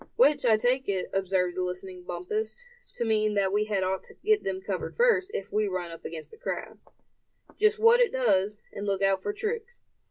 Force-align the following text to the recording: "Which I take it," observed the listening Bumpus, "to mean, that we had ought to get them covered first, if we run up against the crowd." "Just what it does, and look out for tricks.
"Which 0.15 0.45
I 0.47 0.57
take 0.57 0.89
it," 0.89 1.11
observed 1.13 1.55
the 1.55 1.61
listening 1.61 2.05
Bumpus, 2.05 2.65
"to 2.95 3.05
mean, 3.05 3.35
that 3.35 3.53
we 3.53 3.65
had 3.65 3.83
ought 3.83 4.01
to 4.05 4.15
get 4.15 4.43
them 4.43 4.59
covered 4.59 4.95
first, 4.95 5.29
if 5.35 5.53
we 5.53 5.67
run 5.67 5.91
up 5.91 6.05
against 6.05 6.31
the 6.31 6.37
crowd." 6.39 6.79
"Just 7.59 7.77
what 7.77 7.99
it 7.99 8.11
does, 8.11 8.57
and 8.73 8.87
look 8.87 9.03
out 9.03 9.21
for 9.21 9.31
tricks. 9.31 9.79